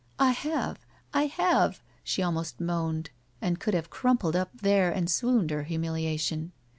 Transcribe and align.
"I 0.17 0.31
have. 0.31 0.79
I 1.13 1.27
have," 1.27 1.83
she 2.03 2.23
almost 2.23 2.59
moaned, 2.59 3.11
and 3.39 3.59
could 3.59 3.75
have 3.75 3.91
crumpled 3.91 4.35
up 4.35 4.49
there 4.59 4.91
and 4.91 5.07
swooned 5.07 5.51
her 5.51 5.61
humiliation. 5.65 6.53